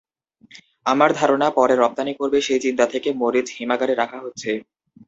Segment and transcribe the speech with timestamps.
[0.85, 4.51] আমার ধারণা, পরে রপ্তানি করবে সেই চিন্তা থেকে মরিচ হিমাগারে রাখা হচ্ছে।